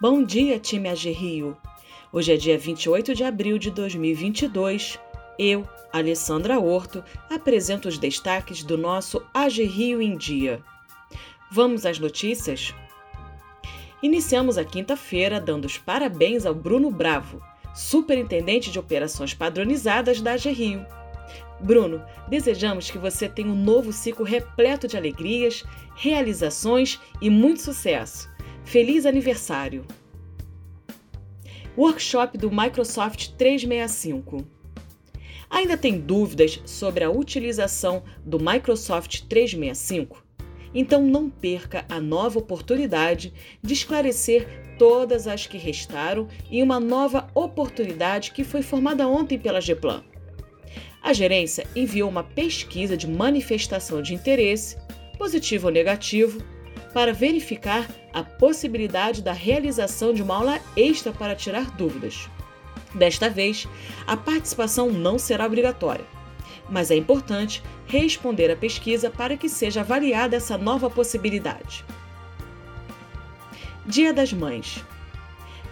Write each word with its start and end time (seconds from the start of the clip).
Bom 0.00 0.24
dia, 0.24 0.58
time 0.58 0.88
AG 0.88 1.08
Rio! 1.12 1.56
Hoje 2.12 2.32
é 2.32 2.36
dia 2.36 2.58
28 2.58 3.14
de 3.14 3.22
abril 3.22 3.58
de 3.58 3.70
2022. 3.70 4.98
Eu, 5.38 5.66
Alessandra 5.92 6.58
Horto, 6.58 7.02
apresento 7.30 7.88
os 7.88 7.96
destaques 7.96 8.64
do 8.64 8.76
nosso 8.76 9.24
AG 9.32 9.62
Rio 9.62 10.02
em 10.02 10.16
Dia. 10.16 10.60
Vamos 11.48 11.86
às 11.86 12.00
notícias? 12.00 12.74
Iniciamos 14.02 14.58
a 14.58 14.64
quinta-feira 14.64 15.40
dando 15.40 15.64
os 15.64 15.78
parabéns 15.78 16.44
ao 16.44 16.56
Bruno 16.56 16.90
Bravo, 16.90 17.40
superintendente 17.72 18.72
de 18.72 18.80
operações 18.80 19.32
padronizadas 19.32 20.20
da 20.20 20.32
AG 20.32 20.50
Rio. 20.50 20.84
Bruno, 21.60 22.02
desejamos 22.28 22.90
que 22.90 22.98
você 22.98 23.28
tenha 23.28 23.48
um 23.48 23.56
novo 23.56 23.92
ciclo 23.92 24.24
repleto 24.24 24.88
de 24.88 24.96
alegrias, 24.96 25.62
realizações 25.94 27.00
e 27.22 27.30
muito 27.30 27.62
sucesso. 27.62 28.33
Feliz 28.64 29.04
aniversário! 29.06 29.84
Workshop 31.76 32.38
do 32.38 32.50
Microsoft 32.50 33.32
365. 33.36 34.44
Ainda 35.50 35.76
tem 35.76 36.00
dúvidas 36.00 36.60
sobre 36.64 37.04
a 37.04 37.10
utilização 37.10 38.02
do 38.24 38.38
Microsoft 38.38 39.22
365? 39.28 40.24
Então 40.74 41.02
não 41.02 41.28
perca 41.28 41.84
a 41.88 42.00
nova 42.00 42.38
oportunidade 42.38 43.32
de 43.62 43.74
esclarecer 43.74 44.48
todas 44.78 45.28
as 45.28 45.46
que 45.46 45.58
restaram 45.58 46.26
em 46.50 46.62
uma 46.62 46.80
nova 46.80 47.28
oportunidade 47.34 48.32
que 48.32 48.42
foi 48.42 48.62
formada 48.62 49.06
ontem 49.06 49.38
pela 49.38 49.60
Geplan. 49.60 50.02
A 51.02 51.12
gerência 51.12 51.66
enviou 51.76 52.08
uma 52.08 52.24
pesquisa 52.24 52.96
de 52.96 53.06
manifestação 53.06 54.00
de 54.00 54.14
interesse, 54.14 54.76
positivo 55.18 55.66
ou 55.66 55.72
negativo, 55.72 56.42
para 56.94 57.12
verificar 57.12 57.90
a 58.12 58.22
possibilidade 58.22 59.20
da 59.20 59.32
realização 59.32 60.14
de 60.14 60.22
uma 60.22 60.36
aula 60.36 60.60
extra 60.76 61.12
para 61.12 61.34
tirar 61.34 61.68
dúvidas. 61.72 62.30
Desta 62.94 63.28
vez, 63.28 63.66
a 64.06 64.16
participação 64.16 64.92
não 64.92 65.18
será 65.18 65.44
obrigatória, 65.44 66.04
mas 66.70 66.92
é 66.92 66.94
importante 66.94 67.60
responder 67.86 68.48
à 68.52 68.56
pesquisa 68.56 69.10
para 69.10 69.36
que 69.36 69.48
seja 69.48 69.80
avaliada 69.80 70.36
essa 70.36 70.56
nova 70.56 70.88
possibilidade. 70.88 71.84
Dia 73.84 74.12
das 74.12 74.32
Mães. 74.32 74.82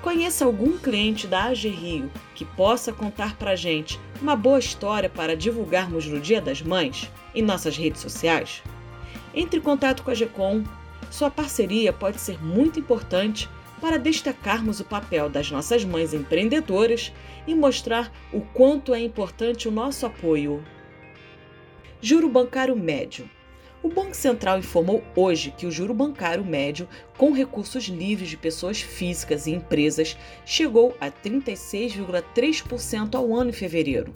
Conheça 0.00 0.46
algum 0.46 0.78
cliente 0.78 1.26
da 1.26 1.44
AG 1.44 1.68
Rio 1.68 2.10
que 2.34 2.46
possa 2.46 2.90
contar 2.90 3.36
para 3.36 3.54
gente 3.54 4.00
uma 4.22 4.34
boa 4.34 4.58
história 4.58 5.10
para 5.10 5.36
divulgarmos 5.36 6.06
no 6.06 6.18
Dia 6.18 6.40
das 6.40 6.62
Mães 6.62 7.10
em 7.34 7.42
nossas 7.42 7.76
redes 7.76 8.00
sociais? 8.00 8.62
Entre 9.34 9.58
em 9.58 9.62
contato 9.62 10.02
com 10.02 10.10
a 10.10 10.14
GECOM 10.14 10.64
sua 11.10 11.30
parceria 11.30 11.92
pode 11.92 12.20
ser 12.20 12.42
muito 12.42 12.78
importante 12.78 13.48
para 13.80 13.98
destacarmos 13.98 14.78
o 14.78 14.84
papel 14.84 15.28
das 15.28 15.50
nossas 15.50 15.84
mães 15.84 16.14
empreendedoras 16.14 17.12
e 17.46 17.54
mostrar 17.54 18.12
o 18.32 18.40
quanto 18.40 18.94
é 18.94 19.00
importante 19.00 19.66
o 19.66 19.72
nosso 19.72 20.06
apoio. 20.06 20.62
Juro 22.00 22.28
bancário 22.28 22.76
médio. 22.76 23.28
O 23.82 23.88
Banco 23.88 24.14
Central 24.14 24.58
informou 24.58 25.02
hoje 25.16 25.54
que 25.56 25.66
o 25.66 25.70
juro 25.70 25.94
bancário 25.94 26.44
médio, 26.44 26.86
com 27.16 27.32
recursos 27.32 27.84
livres 27.84 28.28
de 28.28 28.36
pessoas 28.36 28.82
físicas 28.82 29.46
e 29.46 29.52
empresas, 29.52 30.18
chegou 30.44 30.94
a 31.00 31.10
36,3% 31.10 33.14
ao 33.14 33.34
ano 33.34 33.48
em 33.48 33.54
fevereiro. 33.54 34.12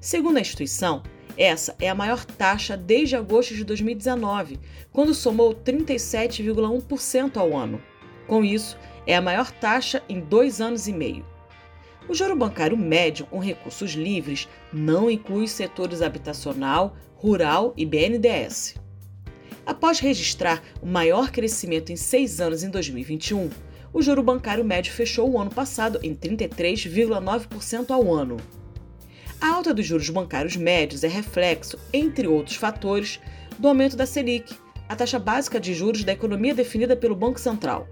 Segundo 0.00 0.36
a 0.36 0.40
instituição, 0.40 1.02
essa 1.36 1.74
é 1.80 1.88
a 1.88 1.94
maior 1.94 2.24
taxa 2.24 2.76
desde 2.76 3.16
agosto 3.16 3.54
de 3.54 3.64
2019, 3.64 4.60
quando 4.92 5.14
somou 5.14 5.54
37,1% 5.54 7.36
ao 7.36 7.56
ano. 7.56 7.82
Com 8.26 8.44
isso, 8.44 8.78
é 9.06 9.16
a 9.16 9.22
maior 9.22 9.50
taxa 9.50 10.02
em 10.08 10.20
dois 10.20 10.60
anos 10.60 10.86
e 10.86 10.92
meio. 10.92 11.24
O 12.08 12.14
juro 12.14 12.36
bancário 12.36 12.76
médio 12.76 13.26
com 13.26 13.38
recursos 13.38 13.92
livres 13.92 14.48
não 14.72 15.10
inclui 15.10 15.48
setores 15.48 16.02
habitacional, 16.02 16.96
rural 17.16 17.72
e 17.76 17.86
BNDES. 17.86 18.76
Após 19.64 19.98
registrar 19.98 20.62
o 20.82 20.86
maior 20.86 21.30
crescimento 21.30 21.90
em 21.90 21.96
seis 21.96 22.40
anos 22.40 22.62
em 22.62 22.70
2021, 22.70 23.48
o 23.92 24.02
juro 24.02 24.22
bancário 24.22 24.64
médio 24.64 24.92
fechou 24.92 25.30
o 25.30 25.40
ano 25.40 25.50
passado 25.50 25.98
em 26.02 26.14
33,9% 26.14 27.90
ao 27.90 28.12
ano. 28.12 28.36
A 29.40 29.48
alta 29.48 29.74
dos 29.74 29.86
juros 29.86 30.10
bancários 30.10 30.56
médios 30.56 31.04
é 31.04 31.08
reflexo, 31.08 31.78
entre 31.92 32.26
outros 32.26 32.56
fatores, 32.56 33.20
do 33.58 33.68
aumento 33.68 33.96
da 33.96 34.06
Selic, 34.06 34.56
a 34.88 34.96
taxa 34.96 35.18
básica 35.18 35.60
de 35.60 35.74
juros 35.74 36.04
da 36.04 36.12
economia 36.12 36.54
definida 36.54 36.96
pelo 36.96 37.14
Banco 37.14 37.38
Central. 37.40 37.86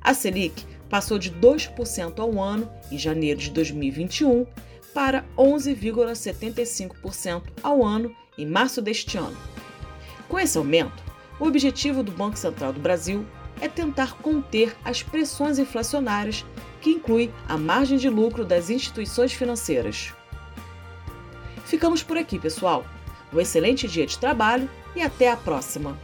A 0.00 0.14
Selic 0.14 0.64
passou 0.88 1.18
de 1.18 1.30
2% 1.30 2.18
ao 2.18 2.40
ano 2.40 2.68
em 2.90 2.98
janeiro 2.98 3.38
de 3.38 3.50
2021 3.50 4.46
para 4.92 5.24
11,75% 5.36 7.42
ao 7.62 7.84
ano 7.84 8.12
em 8.36 8.44
março 8.46 8.82
deste 8.82 9.16
ano. 9.16 9.36
Com 10.28 10.36
esse 10.38 10.58
aumento, 10.58 11.02
o 11.38 11.46
objetivo 11.46 12.02
do 12.02 12.10
Banco 12.12 12.38
Central 12.38 12.72
do 12.72 12.80
Brasil 12.80 13.24
é 13.60 13.68
tentar 13.68 14.16
conter 14.18 14.74
as 14.84 15.02
pressões 15.02 15.58
inflacionárias, 15.58 16.44
que 16.80 16.90
inclui 16.90 17.30
a 17.46 17.58
margem 17.58 17.98
de 17.98 18.08
lucro 18.08 18.44
das 18.44 18.70
instituições 18.70 19.32
financeiras. 19.32 20.14
Ficamos 21.70 22.02
por 22.02 22.18
aqui, 22.18 22.36
pessoal. 22.36 22.84
Um 23.32 23.38
excelente 23.38 23.86
dia 23.86 24.04
de 24.04 24.18
trabalho 24.18 24.68
e 24.96 25.00
até 25.00 25.30
a 25.30 25.36
próxima! 25.36 25.96